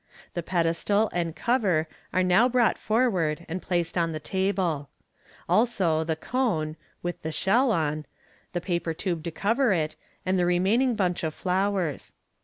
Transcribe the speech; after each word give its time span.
The 0.33 0.41
pedestal 0.41 1.11
and 1.13 1.35
cover 1.35 1.87
are 2.11 2.23
now 2.23 2.49
brought 2.49 2.79
forward 2.79 3.45
and 3.47 3.61
placed 3.61 3.99
on 3.99 4.13
the 4.13 4.19
table; 4.19 4.89
also 5.47 6.03
the 6.03 6.15
cone 6.15 6.75
(with 7.03 7.21
the 7.21 7.31
shell 7.31 7.71
on), 7.71 8.07
the 8.53 8.61
paper 8.61 8.95
tube 8.95 9.23
to 9.25 9.29
cover 9.29 9.73
it, 9.73 9.95
and 10.25 10.39
the 10.39 10.45
remaining 10.47 10.95
bunch 10.95 11.23
of 11.23 11.35
flowers. 11.35 12.13